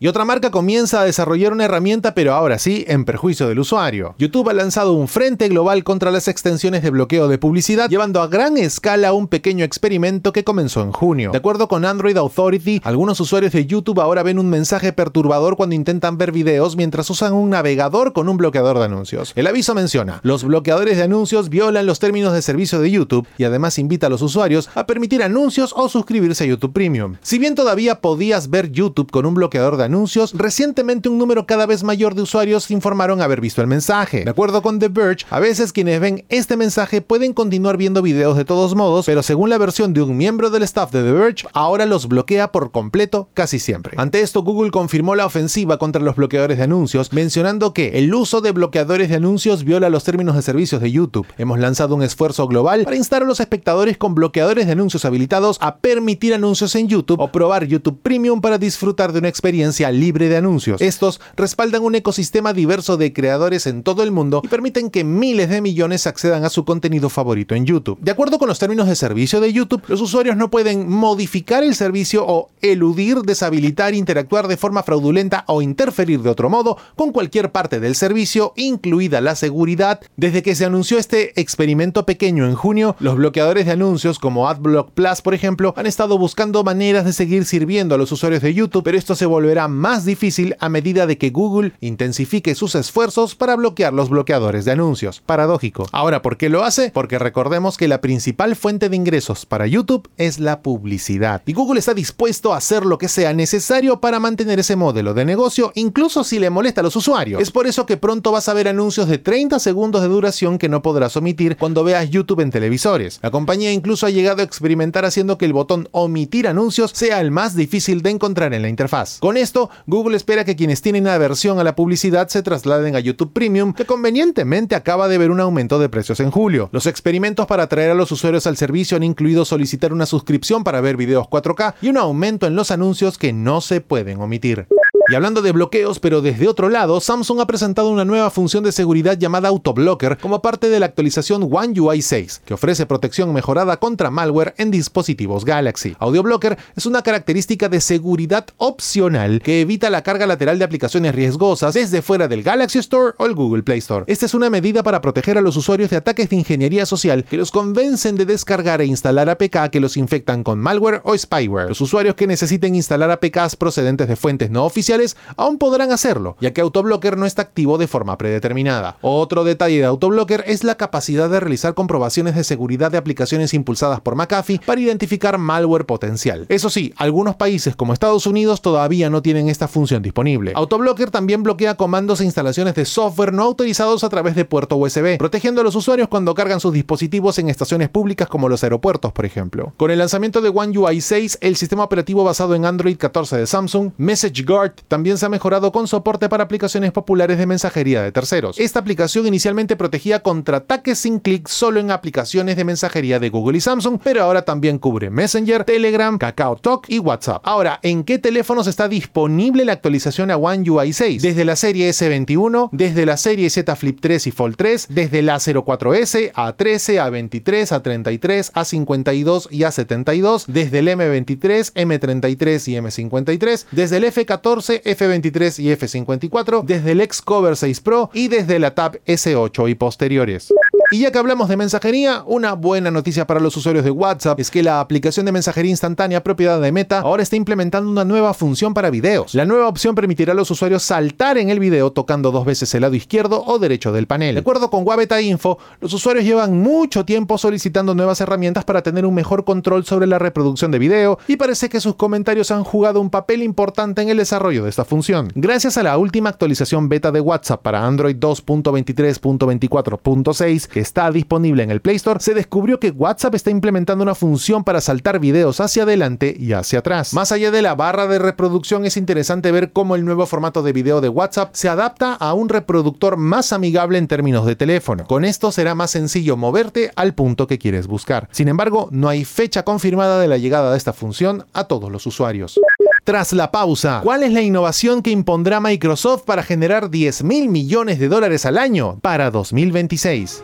Y 0.03 0.07
otra 0.07 0.25
marca 0.25 0.49
comienza 0.49 0.99
a 0.99 1.05
desarrollar 1.05 1.53
una 1.53 1.65
herramienta, 1.65 2.15
pero 2.15 2.33
ahora 2.33 2.57
sí, 2.57 2.83
en 2.87 3.05
perjuicio 3.05 3.47
del 3.47 3.59
usuario. 3.59 4.15
YouTube 4.17 4.49
ha 4.49 4.53
lanzado 4.53 4.93
un 4.93 5.07
frente 5.07 5.47
global 5.47 5.83
contra 5.83 6.09
las 6.09 6.27
extensiones 6.27 6.81
de 6.81 6.89
bloqueo 6.89 7.27
de 7.27 7.37
publicidad, 7.37 7.87
llevando 7.87 8.19
a 8.23 8.27
gran 8.27 8.57
escala 8.57 9.13
un 9.13 9.27
pequeño 9.27 9.63
experimento 9.63 10.33
que 10.33 10.43
comenzó 10.43 10.81
en 10.81 10.91
junio. 10.91 11.29
De 11.29 11.37
acuerdo 11.37 11.67
con 11.67 11.85
Android 11.85 12.17
Authority, 12.17 12.81
algunos 12.83 13.19
usuarios 13.19 13.53
de 13.53 13.67
YouTube 13.67 14.01
ahora 14.01 14.23
ven 14.23 14.39
un 14.39 14.49
mensaje 14.49 14.91
perturbador 14.91 15.55
cuando 15.55 15.75
intentan 15.75 16.17
ver 16.17 16.31
videos 16.31 16.75
mientras 16.75 17.07
usan 17.11 17.33
un 17.33 17.51
navegador 17.51 18.11
con 18.11 18.27
un 18.27 18.37
bloqueador 18.37 18.79
de 18.79 18.85
anuncios. 18.85 19.33
El 19.35 19.45
aviso 19.45 19.75
menciona, 19.75 20.19
los 20.23 20.43
bloqueadores 20.43 20.97
de 20.97 21.03
anuncios 21.03 21.49
violan 21.49 21.85
los 21.85 21.99
términos 21.99 22.33
de 22.33 22.41
servicio 22.41 22.79
de 22.79 22.89
YouTube 22.89 23.27
y 23.37 23.43
además 23.43 23.77
invita 23.77 24.07
a 24.07 24.09
los 24.09 24.23
usuarios 24.23 24.67
a 24.73 24.87
permitir 24.87 25.21
anuncios 25.21 25.75
o 25.77 25.87
suscribirse 25.89 26.45
a 26.45 26.47
YouTube 26.47 26.73
Premium. 26.73 27.17
Si 27.21 27.37
bien 27.37 27.53
todavía 27.53 28.01
podías 28.01 28.49
ver 28.49 28.71
YouTube 28.71 29.11
con 29.11 29.27
un 29.27 29.35
bloqueador 29.35 29.77
de 29.77 29.83
anuncios, 29.83 29.90
recientemente 30.33 31.09
un 31.09 31.17
número 31.17 31.45
cada 31.45 31.65
vez 31.65 31.83
mayor 31.83 32.15
de 32.15 32.21
usuarios 32.21 32.71
informaron 32.71 33.21
haber 33.21 33.41
visto 33.41 33.61
el 33.61 33.67
mensaje. 33.67 34.23
De 34.23 34.29
acuerdo 34.29 34.61
con 34.61 34.79
The 34.79 34.87
Verge, 34.87 35.25
a 35.29 35.39
veces 35.39 35.73
quienes 35.73 35.99
ven 35.99 36.25
este 36.29 36.57
mensaje 36.57 37.01
pueden 37.01 37.33
continuar 37.33 37.77
viendo 37.77 38.01
videos 38.01 38.37
de 38.37 38.45
todos 38.45 38.75
modos, 38.75 39.05
pero 39.05 39.23
según 39.23 39.49
la 39.49 39.57
versión 39.57 39.93
de 39.93 40.01
un 40.01 40.17
miembro 40.17 40.49
del 40.49 40.63
staff 40.63 40.91
de 40.91 41.03
The 41.03 41.11
Verge, 41.11 41.47
ahora 41.53 41.85
los 41.85 42.07
bloquea 42.07 42.51
por 42.51 42.71
completo 42.71 43.29
casi 43.33 43.59
siempre. 43.59 43.95
Ante 43.97 44.21
esto, 44.21 44.43
Google 44.43 44.71
confirmó 44.71 45.15
la 45.15 45.25
ofensiva 45.25 45.77
contra 45.77 46.01
los 46.01 46.15
bloqueadores 46.15 46.57
de 46.57 46.63
anuncios, 46.63 47.13
mencionando 47.13 47.73
que 47.73 47.99
el 47.99 48.13
uso 48.13 48.41
de 48.41 48.51
bloqueadores 48.51 49.09
de 49.09 49.15
anuncios 49.15 49.63
viola 49.63 49.89
los 49.89 50.03
términos 50.03 50.35
de 50.35 50.41
servicios 50.41 50.81
de 50.81 50.91
YouTube. 50.91 51.27
Hemos 51.37 51.59
lanzado 51.59 51.95
un 51.95 52.03
esfuerzo 52.03 52.47
global 52.47 52.83
para 52.83 52.95
instar 52.95 53.23
a 53.23 53.25
los 53.25 53.39
espectadores 53.39 53.97
con 53.97 54.15
bloqueadores 54.15 54.65
de 54.65 54.71
anuncios 54.71 55.05
habilitados 55.05 55.57
a 55.59 55.77
permitir 55.77 56.33
anuncios 56.33 56.75
en 56.75 56.87
YouTube 56.87 57.19
o 57.19 57.31
probar 57.31 57.65
YouTube 57.65 57.99
Premium 58.01 58.41
para 58.41 58.57
disfrutar 58.57 59.11
de 59.11 59.19
una 59.19 59.27
experiencia 59.27 59.80
libre 59.89 60.27
de 60.27 60.37
anuncios. 60.37 60.81
Estos 60.81 61.21
respaldan 61.37 61.81
un 61.83 61.95
ecosistema 61.95 62.51
diverso 62.53 62.97
de 62.97 63.13
creadores 63.13 63.65
en 63.65 63.83
todo 63.83 64.03
el 64.03 64.11
mundo 64.11 64.41
y 64.43 64.49
permiten 64.49 64.89
que 64.89 65.05
miles 65.05 65.49
de 65.49 65.61
millones 65.61 66.05
accedan 66.05 66.43
a 66.43 66.49
su 66.49 66.65
contenido 66.65 67.09
favorito 67.09 67.55
en 67.55 67.65
YouTube. 67.65 67.97
De 68.01 68.11
acuerdo 68.11 68.37
con 68.37 68.49
los 68.49 68.59
términos 68.59 68.87
de 68.87 68.95
servicio 68.95 69.39
de 69.39 69.53
YouTube, 69.53 69.81
los 69.87 70.01
usuarios 70.01 70.35
no 70.35 70.51
pueden 70.51 70.89
modificar 70.89 71.63
el 71.63 71.75
servicio 71.75 72.25
o 72.27 72.49
eludir, 72.61 73.19
deshabilitar, 73.21 73.93
interactuar 73.93 74.47
de 74.47 74.57
forma 74.57 74.83
fraudulenta 74.83 75.45
o 75.47 75.61
interferir 75.61 76.21
de 76.21 76.29
otro 76.29 76.49
modo 76.49 76.77
con 76.95 77.11
cualquier 77.11 77.51
parte 77.51 77.79
del 77.79 77.95
servicio, 77.95 78.53
incluida 78.55 79.21
la 79.21 79.35
seguridad. 79.35 80.01
Desde 80.17 80.43
que 80.43 80.55
se 80.55 80.65
anunció 80.65 80.97
este 80.97 81.39
experimento 81.39 82.05
pequeño 82.05 82.45
en 82.45 82.55
junio, 82.55 82.95
los 82.99 83.15
bloqueadores 83.15 83.65
de 83.65 83.71
anuncios 83.71 84.19
como 84.19 84.49
AdBlock 84.49 84.91
Plus, 84.91 85.21
por 85.21 85.33
ejemplo, 85.33 85.73
han 85.77 85.85
estado 85.85 86.17
buscando 86.17 86.63
maneras 86.63 87.05
de 87.05 87.13
seguir 87.13 87.45
sirviendo 87.45 87.95
a 87.95 87.97
los 87.97 88.11
usuarios 88.11 88.41
de 88.41 88.53
YouTube, 88.53 88.83
pero 88.83 88.97
esto 88.97 89.15
se 89.15 89.25
volverá 89.25 89.67
más 89.71 90.05
difícil 90.05 90.55
a 90.59 90.69
medida 90.69 91.07
de 91.07 91.17
que 91.17 91.29
Google 91.29 91.73
intensifique 91.79 92.55
sus 92.55 92.75
esfuerzos 92.75 93.35
para 93.35 93.55
bloquear 93.55 93.93
los 93.93 94.09
bloqueadores 94.09 94.65
de 94.65 94.71
anuncios. 94.71 95.21
Paradójico. 95.25 95.87
Ahora, 95.91 96.21
¿por 96.21 96.37
qué 96.37 96.49
lo 96.49 96.63
hace? 96.63 96.91
Porque 96.91 97.19
recordemos 97.19 97.77
que 97.77 97.87
la 97.87 98.01
principal 98.01 98.55
fuente 98.55 98.89
de 98.89 98.95
ingresos 98.95 99.45
para 99.45 99.67
YouTube 99.67 100.09
es 100.17 100.39
la 100.39 100.61
publicidad. 100.61 101.41
Y 101.45 101.53
Google 101.53 101.79
está 101.79 101.93
dispuesto 101.93 102.53
a 102.53 102.57
hacer 102.57 102.85
lo 102.85 102.97
que 102.97 103.07
sea 103.07 103.33
necesario 103.33 103.99
para 103.99 104.19
mantener 104.19 104.59
ese 104.59 104.75
modelo 104.75 105.13
de 105.13 105.25
negocio, 105.25 105.71
incluso 105.75 106.23
si 106.23 106.39
le 106.39 106.49
molesta 106.49 106.81
a 106.81 106.83
los 106.83 106.95
usuarios. 106.95 107.41
Es 107.41 107.51
por 107.51 107.67
eso 107.67 107.85
que 107.85 107.97
pronto 107.97 108.31
vas 108.31 108.49
a 108.49 108.53
ver 108.53 108.67
anuncios 108.67 109.07
de 109.07 109.17
30 109.17 109.59
segundos 109.59 110.01
de 110.01 110.07
duración 110.07 110.57
que 110.57 110.69
no 110.69 110.81
podrás 110.81 111.15
omitir 111.17 111.57
cuando 111.57 111.83
veas 111.83 112.09
YouTube 112.09 112.41
en 112.41 112.51
televisores. 112.51 113.19
La 113.21 113.31
compañía 113.31 113.71
incluso 113.71 114.05
ha 114.05 114.09
llegado 114.09 114.41
a 114.41 114.45
experimentar 114.45 115.05
haciendo 115.05 115.37
que 115.37 115.45
el 115.45 115.53
botón 115.53 115.87
omitir 115.91 116.47
anuncios 116.47 116.91
sea 116.93 117.21
el 117.21 117.31
más 117.31 117.55
difícil 117.55 118.01
de 118.01 118.09
encontrar 118.11 118.53
en 118.53 118.61
la 118.61 118.69
interfaz. 118.69 119.19
Con 119.19 119.37
esto, 119.37 119.60
Google 119.85 120.17
espera 120.17 120.45
que 120.45 120.55
quienes 120.55 120.81
tienen 120.81 121.07
aversión 121.07 121.59
a 121.59 121.63
la 121.63 121.75
publicidad 121.75 122.27
se 122.29 122.41
trasladen 122.41 122.95
a 122.95 122.99
YouTube 122.99 123.33
Premium, 123.33 123.73
que 123.73 123.85
convenientemente 123.85 124.75
acaba 124.75 125.07
de 125.07 125.17
ver 125.17 125.31
un 125.31 125.39
aumento 125.39 125.79
de 125.79 125.89
precios 125.89 126.19
en 126.19 126.31
julio. 126.31 126.69
Los 126.71 126.87
experimentos 126.87 127.45
para 127.45 127.63
atraer 127.63 127.91
a 127.91 127.95
los 127.95 128.11
usuarios 128.11 128.47
al 128.47 128.57
servicio 128.57 128.97
han 128.97 129.03
incluido 129.03 129.45
solicitar 129.45 129.93
una 129.93 130.05
suscripción 130.05 130.63
para 130.63 130.81
ver 130.81 130.97
videos 130.97 131.27
4K 131.27 131.75
y 131.81 131.89
un 131.89 131.97
aumento 131.97 132.47
en 132.47 132.55
los 132.55 132.71
anuncios 132.71 133.17
que 133.17 133.33
no 133.33 133.61
se 133.61 133.81
pueden 133.81 134.19
omitir. 134.21 134.67
Y 135.11 135.15
hablando 135.15 135.41
de 135.41 135.51
bloqueos, 135.51 135.99
pero 135.99 136.21
desde 136.21 136.47
otro 136.47 136.69
lado, 136.69 137.01
Samsung 137.01 137.41
ha 137.41 137.45
presentado 137.45 137.89
una 137.89 138.05
nueva 138.05 138.29
función 138.29 138.63
de 138.63 138.71
seguridad 138.71 139.17
llamada 139.17 139.49
Autoblocker 139.49 140.17
como 140.17 140.41
parte 140.41 140.69
de 140.69 140.79
la 140.79 140.85
actualización 140.85 141.49
One 141.51 141.77
UI 141.77 142.01
6, 142.01 142.43
que 142.45 142.53
ofrece 142.53 142.85
protección 142.85 143.33
mejorada 143.33 143.75
contra 143.75 144.09
malware 144.09 144.53
en 144.57 144.71
dispositivos 144.71 145.43
Galaxy. 145.43 145.97
AudioBlocker 145.99 146.57
es 146.77 146.85
una 146.85 147.01
característica 147.01 147.67
de 147.67 147.81
seguridad 147.81 148.45
opcional 148.55 149.41
que 149.43 149.59
evita 149.59 149.89
la 149.89 150.01
carga 150.01 150.25
lateral 150.25 150.57
de 150.59 150.63
aplicaciones 150.63 151.13
riesgosas 151.13 151.73
desde 151.73 152.01
fuera 152.01 152.29
del 152.29 152.41
Galaxy 152.41 152.79
Store 152.79 153.13
o 153.17 153.25
el 153.25 153.35
Google 153.35 153.63
Play 153.63 153.79
Store. 153.79 154.05
Esta 154.07 154.27
es 154.27 154.33
una 154.33 154.49
medida 154.49 154.81
para 154.81 155.01
proteger 155.01 155.37
a 155.37 155.41
los 155.41 155.57
usuarios 155.57 155.89
de 155.89 155.97
ataques 155.97 156.29
de 156.29 156.37
ingeniería 156.37 156.85
social 156.85 157.25
que 157.25 157.35
los 157.35 157.51
convencen 157.51 158.15
de 158.15 158.25
descargar 158.25 158.79
e 158.79 158.85
instalar 158.85 159.29
APK 159.29 159.71
que 159.71 159.81
los 159.81 159.97
infectan 159.97 160.41
con 160.41 160.57
malware 160.57 161.01
o 161.03 161.17
spyware. 161.17 161.67
Los 161.67 161.81
usuarios 161.81 162.15
que 162.15 162.27
necesiten 162.27 162.75
instalar 162.75 163.11
APKs 163.11 163.57
procedentes 163.57 164.07
de 164.07 164.15
fuentes 164.15 164.49
no 164.49 164.63
oficiales 164.63 165.00
aún 165.37 165.57
podrán 165.57 165.91
hacerlo, 165.91 166.37
ya 166.39 166.53
que 166.53 166.61
Autoblocker 166.61 167.17
no 167.17 167.25
está 167.25 167.41
activo 167.41 167.77
de 167.77 167.87
forma 167.87 168.17
predeterminada. 168.17 168.97
Otro 169.01 169.43
detalle 169.43 169.77
de 169.77 169.85
Autoblocker 169.85 170.43
es 170.47 170.63
la 170.63 170.75
capacidad 170.75 171.29
de 171.29 171.39
realizar 171.39 171.73
comprobaciones 171.73 172.35
de 172.35 172.43
seguridad 172.43 172.91
de 172.91 172.97
aplicaciones 172.97 173.53
impulsadas 173.53 174.01
por 174.01 174.15
McAfee 174.15 174.61
para 174.65 174.81
identificar 174.81 175.37
malware 175.37 175.85
potencial. 175.85 176.45
Eso 176.49 176.69
sí, 176.69 176.93
algunos 176.97 177.35
países 177.35 177.75
como 177.75 177.93
Estados 177.93 178.25
Unidos 178.25 178.61
todavía 178.61 179.09
no 179.09 179.21
tienen 179.21 179.49
esta 179.49 179.67
función 179.67 180.01
disponible. 180.01 180.53
Autoblocker 180.55 181.11
también 181.11 181.43
bloquea 181.43 181.75
comandos 181.75 182.21
e 182.21 182.25
instalaciones 182.25 182.75
de 182.75 182.85
software 182.85 183.33
no 183.33 183.43
autorizados 183.43 184.03
a 184.03 184.09
través 184.09 184.35
de 184.35 184.45
puerto 184.45 184.77
USB, 184.77 185.17
protegiendo 185.17 185.61
a 185.61 185.63
los 185.63 185.75
usuarios 185.75 186.07
cuando 186.07 186.33
cargan 186.33 186.59
sus 186.59 186.73
dispositivos 186.73 187.39
en 187.39 187.49
estaciones 187.49 187.89
públicas 187.89 188.27
como 188.27 188.49
los 188.49 188.63
aeropuertos, 188.63 189.11
por 189.11 189.25
ejemplo. 189.25 189.73
Con 189.77 189.91
el 189.91 189.99
lanzamiento 189.99 190.41
de 190.41 190.49
One 190.49 190.77
UI 190.77 191.01
6, 191.01 191.39
el 191.41 191.55
sistema 191.55 191.83
operativo 191.83 192.23
basado 192.23 192.55
en 192.55 192.65
Android 192.65 192.97
14 192.97 193.37
de 193.37 193.47
Samsung, 193.47 193.91
MessageGuard 193.97 194.73
también 194.91 195.17
se 195.17 195.25
ha 195.25 195.29
mejorado 195.29 195.71
con 195.71 195.87
soporte 195.87 196.27
para 196.27 196.43
aplicaciones 196.43 196.91
populares 196.91 197.37
de 197.37 197.45
mensajería 197.45 198.01
de 198.03 198.11
terceros. 198.11 198.59
Esta 198.59 198.79
aplicación 198.79 199.25
inicialmente 199.25 199.77
protegía 199.77 200.19
contra 200.19 200.57
ataques 200.57 200.99
sin 200.99 201.19
clic 201.19 201.47
solo 201.47 201.79
en 201.79 201.91
aplicaciones 201.91 202.57
de 202.57 202.65
mensajería 202.65 203.17
de 203.17 203.29
Google 203.29 203.57
y 203.57 203.61
Samsung, 203.61 204.01
pero 204.03 204.21
ahora 204.21 204.41
también 204.41 204.79
cubre 204.79 205.09
Messenger, 205.09 205.63
Telegram, 205.63 206.17
KakaoTalk 206.17 206.89
y 206.89 206.99
WhatsApp. 206.99 207.41
Ahora, 207.45 207.79
¿en 207.83 208.03
qué 208.03 208.19
teléfonos 208.19 208.67
está 208.67 208.89
disponible 208.89 209.63
la 209.63 209.71
actualización 209.71 210.29
a 210.29 210.35
One 210.35 210.69
UI 210.69 210.91
6? 210.91 211.21
Desde 211.21 211.45
la 211.45 211.55
serie 211.55 211.89
S21, 211.89 212.67
desde 212.73 213.05
la 213.05 213.15
serie 213.15 213.49
Z 213.49 213.73
Flip 213.77 213.97
3 213.97 214.27
y 214.27 214.31
Fold 214.31 214.57
3, 214.57 214.87
desde 214.89 215.21
la 215.21 215.37
04S, 215.37 216.33
A13, 216.33 216.99
A23, 216.99 217.81
A33, 217.81 218.51
A52 218.51 219.47
y 219.51 219.59
A72, 219.59 220.47
desde 220.47 220.79
el 220.79 220.89
M23, 220.89 221.71
M33 221.75 222.67
y 222.67 222.75
M53, 222.75 223.65
desde 223.71 223.95
el 223.95 224.03
F14, 224.03 224.80
F23 224.83 225.59
y 225.59 225.67
F54, 225.75 226.63
desde 226.63 226.91
el 226.91 227.01
Xcover 227.01 227.55
6 227.55 227.81
Pro 227.81 228.09
y 228.13 228.27
desde 228.27 228.59
la 228.59 228.75
Tab 228.75 228.99
S8 229.05 229.69
y 229.69 229.75
posteriores. 229.75 230.53
Y 230.93 230.99
ya 230.99 231.09
que 231.09 231.19
hablamos 231.19 231.47
de 231.47 231.55
mensajería, 231.55 232.21
una 232.25 232.51
buena 232.51 232.91
noticia 232.91 233.25
para 233.25 233.39
los 233.39 233.55
usuarios 233.55 233.85
de 233.85 233.91
WhatsApp 233.91 234.37
es 234.41 234.51
que 234.51 234.61
la 234.61 234.81
aplicación 234.81 235.25
de 235.25 235.31
mensajería 235.31 235.71
instantánea 235.71 236.21
propiedad 236.21 236.59
de 236.59 236.73
Meta 236.73 236.99
ahora 236.99 237.23
está 237.23 237.37
implementando 237.37 237.89
una 237.89 238.03
nueva 238.03 238.33
función 238.33 238.73
para 238.73 238.89
videos. 238.89 239.33
La 239.33 239.45
nueva 239.45 239.69
opción 239.69 239.95
permitirá 239.95 240.33
a 240.33 240.35
los 240.35 240.51
usuarios 240.51 240.83
saltar 240.83 241.37
en 241.37 241.49
el 241.49 241.61
video 241.61 241.93
tocando 241.93 242.31
dos 242.31 242.43
veces 242.43 242.75
el 242.75 242.81
lado 242.81 242.95
izquierdo 242.95 243.41
o 243.41 243.57
derecho 243.57 243.93
del 243.93 244.05
panel. 244.05 244.35
De 244.35 244.41
acuerdo 244.41 244.69
con 244.69 244.85
Wabeta 244.85 245.21
Info, 245.21 245.59
los 245.79 245.93
usuarios 245.93 246.25
llevan 246.25 246.59
mucho 246.59 247.05
tiempo 247.05 247.37
solicitando 247.37 247.95
nuevas 247.95 248.19
herramientas 248.19 248.65
para 248.65 248.83
tener 248.83 249.05
un 249.05 249.13
mejor 249.13 249.45
control 249.45 249.85
sobre 249.85 250.07
la 250.07 250.19
reproducción 250.19 250.71
de 250.71 250.79
video 250.79 251.19
y 251.25 251.37
parece 251.37 251.69
que 251.69 251.79
sus 251.79 251.95
comentarios 251.95 252.51
han 252.51 252.65
jugado 252.65 252.99
un 252.99 253.09
papel 253.09 253.43
importante 253.43 254.01
en 254.01 254.09
el 254.09 254.17
desarrollo 254.17 254.65
de 254.65 254.69
esta 254.69 254.83
función. 254.83 255.31
Gracias 255.35 255.77
a 255.77 255.83
la 255.83 255.97
última 255.97 256.27
actualización 256.27 256.89
beta 256.89 257.13
de 257.13 257.21
WhatsApp 257.21 257.61
para 257.61 257.85
Android 257.85 258.17
2.23.24.6 258.17 260.67
que 260.67 260.80
está 260.81 261.09
disponible 261.11 261.63
en 261.63 261.71
el 261.71 261.81
Play 261.81 261.95
Store, 261.95 262.19
se 262.19 262.33
descubrió 262.33 262.79
que 262.79 262.91
WhatsApp 262.91 263.35
está 263.35 263.51
implementando 263.51 264.03
una 264.03 264.15
función 264.15 264.63
para 264.63 264.81
saltar 264.81 265.19
videos 265.19 265.59
hacia 265.59 265.83
adelante 265.83 266.35
y 266.37 266.53
hacia 266.53 266.79
atrás. 266.79 267.13
Más 267.13 267.31
allá 267.31 267.51
de 267.51 267.61
la 267.61 267.75
barra 267.75 268.07
de 268.07 268.19
reproducción, 268.19 268.85
es 268.85 268.97
interesante 268.97 269.51
ver 269.51 269.71
cómo 269.71 269.95
el 269.95 270.05
nuevo 270.05 270.25
formato 270.25 270.63
de 270.63 270.73
video 270.73 271.01
de 271.01 271.09
WhatsApp 271.09 271.51
se 271.53 271.69
adapta 271.69 272.13
a 272.13 272.33
un 272.33 272.49
reproductor 272.49 273.17
más 273.17 273.53
amigable 273.53 273.97
en 273.97 274.07
términos 274.07 274.45
de 274.45 274.55
teléfono. 274.55 275.05
Con 275.05 275.25
esto 275.25 275.51
será 275.51 275.75
más 275.75 275.91
sencillo 275.91 276.37
moverte 276.37 276.91
al 276.95 277.13
punto 277.13 277.47
que 277.47 277.59
quieres 277.59 277.87
buscar. 277.87 278.27
Sin 278.31 278.47
embargo, 278.47 278.89
no 278.91 279.09
hay 279.09 279.25
fecha 279.25 279.63
confirmada 279.63 280.19
de 280.19 280.27
la 280.27 280.37
llegada 280.37 280.71
de 280.71 280.77
esta 280.77 280.93
función 280.93 281.45
a 281.53 281.65
todos 281.65 281.91
los 281.91 282.05
usuarios. 282.05 282.59
Tras 283.03 283.33
la 283.33 283.51
pausa, 283.51 284.01
¿cuál 284.03 284.23
es 284.23 284.31
la 284.31 284.41
innovación 284.41 285.01
que 285.01 285.09
impondrá 285.09 285.59
Microsoft 285.59 286.23
para 286.23 286.43
generar 286.43 286.89
10 286.89 287.23
mil 287.23 287.49
millones 287.49 287.99
de 287.99 288.07
dólares 288.07 288.45
al 288.45 288.57
año 288.57 288.99
para 289.01 289.31
2026? 289.31 290.43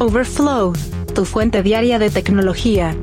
Overflow, 0.00 0.74
tu 1.12 1.24
fuente 1.24 1.60
diaria 1.64 1.98
de 1.98 2.08
tecnología. 2.08 2.96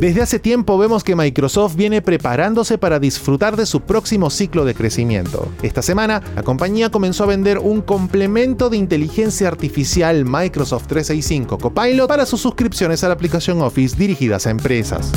Desde 0.00 0.22
hace 0.22 0.40
tiempo 0.40 0.76
vemos 0.76 1.04
que 1.04 1.14
Microsoft 1.14 1.76
viene 1.76 2.02
preparándose 2.02 2.78
para 2.78 2.98
disfrutar 2.98 3.54
de 3.56 3.64
su 3.64 3.82
próximo 3.82 4.28
ciclo 4.28 4.64
de 4.64 4.74
crecimiento. 4.74 5.46
Esta 5.62 5.82
semana, 5.82 6.20
la 6.34 6.42
compañía 6.42 6.90
comenzó 6.90 7.24
a 7.24 7.28
vender 7.28 7.58
un 7.58 7.80
complemento 7.80 8.70
de 8.70 8.78
inteligencia 8.78 9.46
artificial 9.46 10.24
Microsoft 10.24 10.88
365 10.88 11.58
Copilot 11.58 12.08
para 12.08 12.26
sus 12.26 12.40
suscripciones 12.40 13.04
a 13.04 13.08
la 13.08 13.14
aplicación 13.14 13.62
Office 13.62 13.96
dirigidas 13.96 14.48
a 14.48 14.50
empresas. 14.50 15.12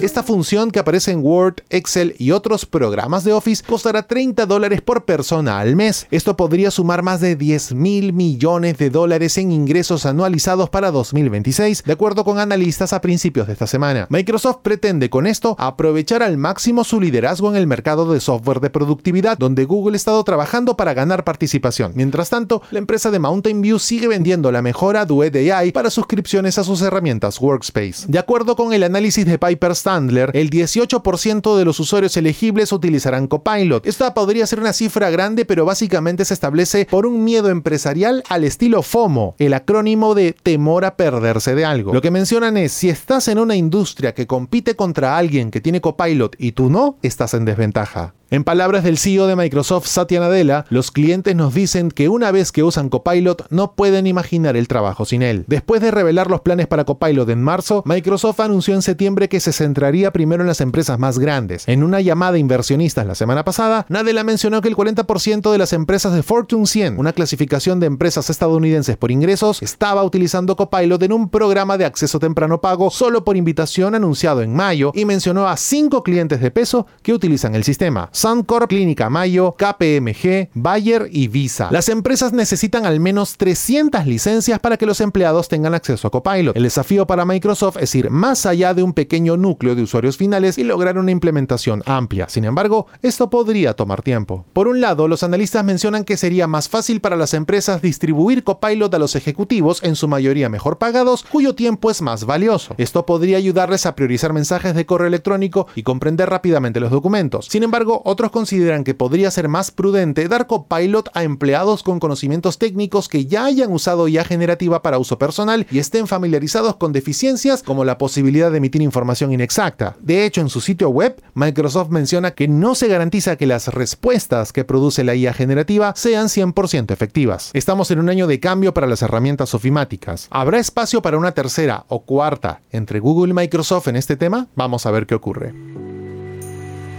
Esta 0.00 0.22
función 0.22 0.70
que 0.70 0.78
aparece 0.78 1.10
en 1.10 1.24
Word, 1.24 1.56
Excel 1.70 2.14
y 2.18 2.30
otros 2.30 2.64
programas 2.64 3.24
de 3.24 3.32
Office 3.32 3.64
costará 3.66 4.04
30 4.06 4.46
dólares 4.46 4.80
por 4.80 5.04
persona 5.04 5.58
al 5.58 5.74
mes. 5.74 6.06
Esto 6.12 6.36
podría 6.36 6.70
sumar 6.70 7.02
más 7.02 7.20
de 7.20 7.34
10 7.34 7.74
mil 7.74 8.12
millones 8.12 8.78
de 8.78 8.90
dólares 8.90 9.36
en 9.38 9.50
ingresos 9.50 10.06
anualizados 10.06 10.70
para 10.70 10.92
2026, 10.92 11.82
de 11.82 11.92
acuerdo 11.92 12.24
con 12.24 12.38
analistas 12.38 12.92
a 12.92 13.00
principios 13.00 13.48
de 13.48 13.54
esta 13.54 13.66
semana. 13.66 14.06
Microsoft 14.08 14.58
pretende 14.62 15.10
con 15.10 15.26
esto 15.26 15.56
aprovechar 15.58 16.22
al 16.22 16.36
máximo 16.36 16.84
su 16.84 17.00
liderazgo 17.00 17.50
en 17.50 17.56
el 17.56 17.66
mercado 17.66 18.12
de 18.12 18.20
software 18.20 18.60
de 18.60 18.70
productividad, 18.70 19.36
donde 19.36 19.64
Google 19.64 19.94
ha 19.94 19.96
estado 19.96 20.22
trabajando 20.22 20.76
para 20.76 20.94
ganar 20.94 21.24
participación. 21.24 21.90
Mientras 21.96 22.30
tanto, 22.30 22.62
la 22.70 22.78
empresa 22.78 23.10
de 23.10 23.18
Mountain 23.18 23.62
View 23.62 23.80
sigue 23.80 24.06
vendiendo 24.06 24.52
la 24.52 24.62
mejora 24.62 25.06
Duet 25.06 25.34
AI 25.34 25.72
para 25.72 25.90
suscripciones 25.90 26.56
a 26.56 26.62
sus 26.62 26.82
herramientas 26.82 27.40
Workspace. 27.40 28.06
De 28.06 28.20
acuerdo 28.20 28.54
con 28.54 28.72
el 28.72 28.84
análisis 28.84 29.26
de 29.26 29.38
Piper 29.38 29.74
el 29.88 30.50
18% 30.50 31.56
de 31.56 31.64
los 31.64 31.80
usuarios 31.80 32.16
elegibles 32.18 32.72
utilizarán 32.72 33.26
Copilot. 33.26 33.86
Esta 33.86 34.12
podría 34.12 34.46
ser 34.46 34.60
una 34.60 34.74
cifra 34.74 35.08
grande, 35.08 35.46
pero 35.46 35.64
básicamente 35.64 36.26
se 36.26 36.34
establece 36.34 36.84
por 36.84 37.06
un 37.06 37.24
miedo 37.24 37.48
empresarial 37.48 38.22
al 38.28 38.44
estilo 38.44 38.82
FOMO, 38.82 39.34
el 39.38 39.54
acrónimo 39.54 40.14
de 40.14 40.34
temor 40.34 40.84
a 40.84 40.96
perderse 40.96 41.54
de 41.54 41.64
algo. 41.64 41.94
Lo 41.94 42.02
que 42.02 42.10
mencionan 42.10 42.58
es, 42.58 42.72
si 42.72 42.90
estás 42.90 43.28
en 43.28 43.38
una 43.38 43.56
industria 43.56 44.12
que 44.12 44.26
compite 44.26 44.76
contra 44.76 45.16
alguien 45.16 45.50
que 45.50 45.62
tiene 45.62 45.80
Copilot 45.80 46.36
y 46.38 46.52
tú 46.52 46.68
no, 46.68 46.98
estás 47.02 47.32
en 47.32 47.46
desventaja. 47.46 48.14
En 48.30 48.44
palabras 48.44 48.84
del 48.84 48.98
CEO 48.98 49.26
de 49.26 49.36
Microsoft, 49.36 49.86
Satya 49.86 50.20
Nadella, 50.20 50.66
los 50.68 50.90
clientes 50.90 51.34
nos 51.34 51.54
dicen 51.54 51.90
que 51.90 52.10
una 52.10 52.30
vez 52.30 52.52
que 52.52 52.62
usan 52.62 52.90
Copilot 52.90 53.46
no 53.48 53.72
pueden 53.72 54.06
imaginar 54.06 54.54
el 54.54 54.68
trabajo 54.68 55.06
sin 55.06 55.22
él. 55.22 55.44
Después 55.46 55.80
de 55.80 55.90
revelar 55.90 56.28
los 56.28 56.42
planes 56.42 56.66
para 56.66 56.84
Copilot 56.84 57.26
en 57.30 57.42
marzo, 57.42 57.82
Microsoft 57.86 58.40
anunció 58.40 58.74
en 58.74 58.82
septiembre 58.82 59.30
que 59.30 59.40
se 59.40 59.54
centraría 59.54 60.12
primero 60.12 60.42
en 60.42 60.46
las 60.46 60.60
empresas 60.60 60.98
más 60.98 61.18
grandes. 61.18 61.66
En 61.66 61.82
una 61.82 62.02
llamada 62.02 62.34
a 62.34 62.38
inversionistas 62.38 63.06
la 63.06 63.14
semana 63.14 63.46
pasada, 63.46 63.86
Nadella 63.88 64.24
mencionó 64.24 64.60
que 64.60 64.68
el 64.68 64.76
40% 64.76 65.50
de 65.50 65.56
las 65.56 65.72
empresas 65.72 66.12
de 66.12 66.22
Fortune 66.22 66.66
100, 66.66 66.98
una 66.98 67.14
clasificación 67.14 67.80
de 67.80 67.86
empresas 67.86 68.28
estadounidenses 68.28 68.98
por 68.98 69.10
ingresos, 69.10 69.62
estaba 69.62 70.04
utilizando 70.04 70.54
Copilot 70.54 71.02
en 71.02 71.14
un 71.14 71.30
programa 71.30 71.78
de 71.78 71.86
acceso 71.86 72.18
temprano 72.18 72.60
pago 72.60 72.90
solo 72.90 73.24
por 73.24 73.38
invitación 73.38 73.94
anunciado 73.94 74.42
en 74.42 74.54
mayo 74.54 74.92
y 74.94 75.06
mencionó 75.06 75.48
a 75.48 75.56
cinco 75.56 76.02
clientes 76.02 76.42
de 76.42 76.50
peso 76.50 76.86
que 77.00 77.14
utilizan 77.14 77.54
el 77.54 77.64
sistema. 77.64 78.10
Suncor, 78.18 78.66
Clínica 78.66 79.08
Mayo, 79.08 79.54
KPMG, 79.56 80.48
Bayer 80.52 81.08
y 81.12 81.28
Visa. 81.28 81.68
Las 81.70 81.88
empresas 81.88 82.32
necesitan 82.32 82.84
al 82.84 82.98
menos 82.98 83.36
300 83.36 84.04
licencias 84.06 84.58
para 84.58 84.76
que 84.76 84.86
los 84.86 85.00
empleados 85.00 85.46
tengan 85.46 85.72
acceso 85.72 86.08
a 86.08 86.10
Copilot. 86.10 86.56
El 86.56 86.64
desafío 86.64 87.06
para 87.06 87.24
Microsoft 87.24 87.76
es 87.76 87.94
ir 87.94 88.10
más 88.10 88.44
allá 88.44 88.74
de 88.74 88.82
un 88.82 88.92
pequeño 88.92 89.36
núcleo 89.36 89.76
de 89.76 89.82
usuarios 89.82 90.16
finales 90.16 90.58
y 90.58 90.64
lograr 90.64 90.98
una 90.98 91.12
implementación 91.12 91.84
amplia. 91.86 92.28
Sin 92.28 92.44
embargo, 92.44 92.88
esto 93.02 93.30
podría 93.30 93.74
tomar 93.74 94.02
tiempo. 94.02 94.44
Por 94.52 94.66
un 94.66 94.80
lado, 94.80 95.06
los 95.06 95.22
analistas 95.22 95.64
mencionan 95.64 96.02
que 96.02 96.16
sería 96.16 96.48
más 96.48 96.68
fácil 96.68 97.00
para 97.00 97.14
las 97.14 97.34
empresas 97.34 97.82
distribuir 97.82 98.42
Copilot 98.42 98.92
a 98.92 98.98
los 98.98 99.14
ejecutivos, 99.14 99.80
en 99.84 99.94
su 99.94 100.08
mayoría 100.08 100.48
mejor 100.48 100.78
pagados, 100.78 101.22
cuyo 101.22 101.54
tiempo 101.54 101.88
es 101.88 102.02
más 102.02 102.24
valioso. 102.24 102.74
Esto 102.78 103.06
podría 103.06 103.36
ayudarles 103.36 103.86
a 103.86 103.94
priorizar 103.94 104.32
mensajes 104.32 104.74
de 104.74 104.86
correo 104.86 105.06
electrónico 105.06 105.68
y 105.76 105.84
comprender 105.84 106.28
rápidamente 106.28 106.80
los 106.80 106.90
documentos. 106.90 107.46
Sin 107.46 107.62
embargo, 107.62 108.02
otros 108.08 108.30
consideran 108.30 108.84
que 108.84 108.94
podría 108.94 109.30
ser 109.30 109.48
más 109.48 109.70
prudente 109.70 110.28
dar 110.28 110.46
Copilot 110.46 111.10
a 111.12 111.24
empleados 111.24 111.82
con 111.82 112.00
conocimientos 112.00 112.56
técnicos 112.56 113.06
que 113.06 113.26
ya 113.26 113.44
hayan 113.44 113.70
usado 113.70 114.08
IA 114.08 114.24
generativa 114.24 114.80
para 114.80 114.98
uso 114.98 115.18
personal 115.18 115.66
y 115.70 115.78
estén 115.78 116.06
familiarizados 116.06 116.76
con 116.76 116.94
deficiencias 116.94 117.62
como 117.62 117.84
la 117.84 117.98
posibilidad 117.98 118.50
de 118.50 118.58
emitir 118.58 118.80
información 118.80 119.32
inexacta. 119.32 119.94
De 120.00 120.24
hecho, 120.24 120.40
en 120.40 120.48
su 120.48 120.62
sitio 120.62 120.88
web, 120.88 121.22
Microsoft 121.34 121.90
menciona 121.90 122.30
que 122.30 122.48
no 122.48 122.74
se 122.74 122.88
garantiza 122.88 123.36
que 123.36 123.46
las 123.46 123.68
respuestas 123.68 124.54
que 124.54 124.64
produce 124.64 125.04
la 125.04 125.14
IA 125.14 125.34
generativa 125.34 125.92
sean 125.94 126.28
100% 126.28 126.90
efectivas. 126.92 127.50
Estamos 127.52 127.90
en 127.90 127.98
un 127.98 128.08
año 128.08 128.26
de 128.26 128.40
cambio 128.40 128.72
para 128.72 128.86
las 128.86 129.02
herramientas 129.02 129.54
ofimáticas. 129.54 130.28
¿Habrá 130.30 130.58
espacio 130.58 131.02
para 131.02 131.18
una 131.18 131.32
tercera 131.32 131.84
o 131.88 132.04
cuarta 132.04 132.62
entre 132.70 133.00
Google 133.00 133.32
y 133.32 133.34
Microsoft 133.34 133.88
en 133.88 133.96
este 133.96 134.16
tema? 134.16 134.46
Vamos 134.56 134.86
a 134.86 134.90
ver 134.90 135.06
qué 135.06 135.14
ocurre. 135.14 135.52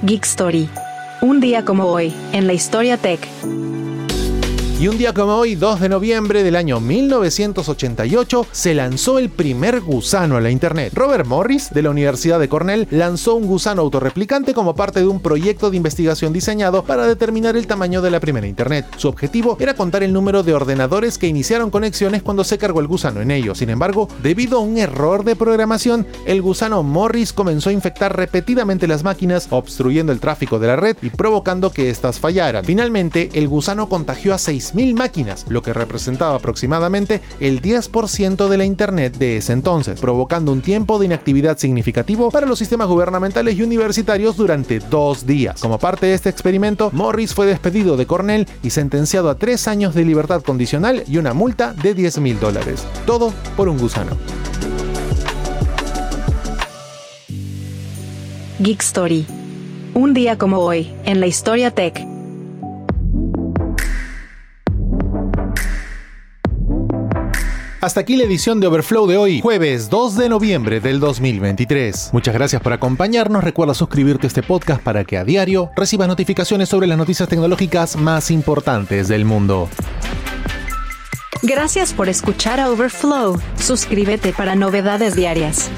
Geek 0.03 0.23
Story 0.23 0.69
un 1.21 1.39
día 1.39 1.65
como 1.65 1.85
hoy, 1.85 2.13
en 2.31 2.47
la 2.47 2.53
historia 2.53 2.97
tech. 2.97 3.19
Y 4.79 4.87
un 4.87 4.97
día 4.97 5.13
como 5.13 5.35
hoy, 5.35 5.55
2 5.55 5.81
de 5.81 5.89
noviembre 5.89 6.41
del 6.41 6.55
año 6.55 6.79
1988, 6.79 8.47
se 8.49 8.73
lanzó 8.73 9.19
el 9.19 9.29
primer 9.29 9.81
gusano 9.81 10.37
a 10.37 10.39
la 10.39 10.51
Internet. 10.51 10.93
Robert 10.95 11.27
Morris, 11.27 11.69
de 11.71 11.81
la 11.81 11.89
Universidad 11.89 12.39
de 12.39 12.47
Cornell, 12.47 12.87
lanzó 12.89 13.35
un 13.35 13.45
gusano 13.45 13.81
autorreplicante 13.81 14.53
como 14.53 14.75
parte 14.75 15.01
de 15.01 15.07
un 15.07 15.19
proyecto 15.19 15.69
de 15.69 15.75
investigación 15.75 16.31
diseñado 16.31 16.85
para 16.85 17.05
determinar 17.07 17.57
el 17.57 17.67
tamaño 17.67 18.01
de 18.01 18.09
la 18.09 18.21
primera 18.21 18.47
Internet. 18.47 18.85
Su 18.95 19.09
objetivo 19.09 19.57
era 19.59 19.73
contar 19.73 20.01
el 20.01 20.13
número 20.13 20.43
de 20.43 20.53
ordenadores 20.53 21.17
que 21.17 21.27
iniciaron 21.27 21.71
conexiones 21.71 22.23
cuando 22.23 22.45
se 22.45 22.57
cargó 22.57 22.79
el 22.79 22.87
gusano 22.87 23.19
en 23.19 23.31
ellos. 23.31 23.57
Sin 23.57 23.71
embargo, 23.71 24.07
debido 24.23 24.59
a 24.59 24.61
un 24.61 24.77
error 24.77 25.25
de 25.25 25.35
programación, 25.35 26.07
el 26.25 26.41
gusano 26.41 26.83
Morris 26.83 27.33
comenzó 27.33 27.69
a 27.69 27.73
infectar 27.73 28.15
repetidamente 28.15 28.87
las 28.87 29.03
máquinas, 29.03 29.47
obstruyendo 29.49 30.13
el 30.13 30.21
tráfico 30.21 30.57
de 30.57 30.67
la 30.67 30.77
red 30.77 30.95
y 31.01 31.09
provocando 31.09 31.69
que 31.73 31.89
éstas 31.89 32.17
fallaran. 32.17 32.63
Finalmente, 32.63 33.29
el 33.33 33.49
gusano 33.49 33.89
contagió 33.89 34.33
a 34.33 34.37
6 34.37 34.68
mil 34.75 34.93
máquinas, 34.93 35.45
lo 35.49 35.61
que 35.61 35.73
representaba 35.73 36.35
aproximadamente 36.35 37.21
el 37.39 37.61
10% 37.61 38.47
de 38.47 38.57
la 38.57 38.65
Internet 38.65 39.17
de 39.17 39.37
ese 39.37 39.53
entonces, 39.53 39.99
provocando 39.99 40.51
un 40.51 40.61
tiempo 40.61 40.99
de 40.99 41.05
inactividad 41.05 41.57
significativo 41.57 42.31
para 42.31 42.47
los 42.47 42.59
sistemas 42.59 42.87
gubernamentales 42.87 43.55
y 43.55 43.63
universitarios 43.63 44.37
durante 44.37 44.79
dos 44.79 45.25
días. 45.25 45.61
Como 45.61 45.79
parte 45.79 46.07
de 46.07 46.13
este 46.13 46.29
experimento, 46.29 46.89
Morris 46.93 47.33
fue 47.33 47.45
despedido 47.45 47.97
de 47.97 48.05
Cornell 48.05 48.47
y 48.63 48.69
sentenciado 48.69 49.29
a 49.29 49.35
tres 49.35 49.67
años 49.67 49.93
de 49.93 50.05
libertad 50.05 50.41
condicional 50.41 51.03
y 51.07 51.17
una 51.17 51.33
multa 51.33 51.73
de 51.73 51.93
10 51.93 52.19
mil 52.19 52.39
dólares. 52.39 52.85
Todo 53.05 53.33
por 53.55 53.69
un 53.69 53.77
gusano. 53.77 54.11
Geek 58.59 58.81
Story. 58.81 59.25
Un 59.93 60.13
día 60.13 60.37
como 60.37 60.59
hoy, 60.59 60.91
en 61.05 61.19
la 61.19 61.27
historia 61.27 61.71
tech. 61.71 62.18
Hasta 67.81 68.01
aquí 68.01 68.17
la 68.17 68.25
edición 68.25 68.59
de 68.59 68.67
Overflow 68.67 69.07
de 69.07 69.15
hoy, 69.15 69.39
jueves 69.39 69.89
2 69.89 70.17
de 70.17 70.27
noviembre 70.27 70.81
del 70.81 70.99
2023. 70.99 72.09
Muchas 72.11 72.33
gracias 72.33 72.61
por 72.61 72.73
acompañarnos. 72.73 73.41
Recuerda 73.41 73.73
suscribirte 73.73 74.25
a 74.25 74.29
este 74.29 74.43
podcast 74.43 74.83
para 74.83 75.05
que 75.05 75.17
a 75.17 75.23
diario 75.23 75.71
recibas 75.77 76.09
notificaciones 76.09 76.67
sobre 76.67 76.87
las 76.87 76.97
noticias 76.97 77.29
tecnológicas 77.29 77.95
más 77.95 78.31
importantes 78.31 79.07
del 79.07 79.23
mundo. 79.23 79.69
Gracias 81.41 81.93
por 81.93 82.09
escuchar 82.09 82.59
a 82.59 82.69
Overflow. 82.69 83.39
Suscríbete 83.55 84.33
para 84.33 84.55
novedades 84.55 85.15
diarias. 85.15 85.71